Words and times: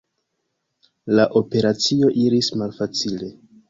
La 1.19 1.27
operacio 1.43 2.13
iris 2.25 2.53
malfacile. 2.63 3.35